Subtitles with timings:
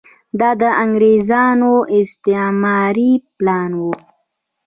[0.39, 3.81] دا د انګریزانو استعماري پلان و.